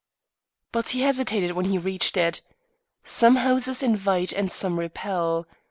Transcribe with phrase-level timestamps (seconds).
[0.71, 2.41] But he hesitated when he reached it.
[3.03, 5.45] Some houses invite and some repel.